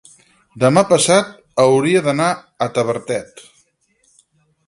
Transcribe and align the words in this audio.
demà 0.61 0.83
passat 0.91 1.27
hauria 1.65 2.01
d'anar 2.07 2.29
a 2.67 2.69
Tavertet. 2.79 3.45